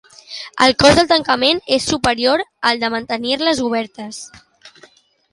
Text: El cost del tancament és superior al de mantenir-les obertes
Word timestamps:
El 0.67 0.71
cost 0.83 0.95
del 0.99 1.09
tancament 1.09 1.59
és 1.75 1.85
superior 1.91 2.43
al 2.69 2.81
de 2.85 2.89
mantenir-les 2.93 3.61
obertes 3.67 4.23